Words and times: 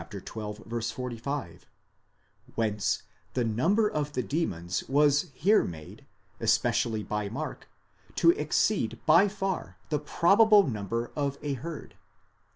45); 0.81 1.67
whence 2.55 3.03
the 3.35 3.43
number 3.43 3.87
of 3.87 4.13
the 4.13 4.23
demons 4.23 4.81
was 4.89 5.29
here 5.35 5.63
made, 5.63 6.07
especially 6.39 7.03
by 7.03 7.29
Mark, 7.29 7.67
to 8.15 8.31
exceed 8.31 8.97
by 9.05 9.27
far 9.27 9.77
the 9.89 9.99
probable 9.99 10.63
number 10.65 11.11
of 11.15 11.37
a 11.43 11.53
herd. 11.53 11.93